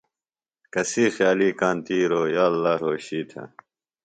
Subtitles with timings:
[0.73, 3.43] کسی خیالیۡ کانتِیروۡ یااللّٰہ رھوشی تھہ۔